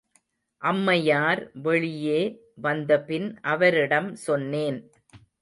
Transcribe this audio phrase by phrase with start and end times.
[0.61, 2.21] அம்மையார் வெளியே
[2.61, 4.79] வந்தபின் அவரிடம் சொன்னேன்.